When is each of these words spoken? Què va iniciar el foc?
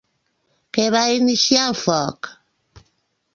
Què 0.77 0.85
va 0.95 1.01
iniciar 1.17 1.67
el 1.67 1.77
foc? 1.83 2.31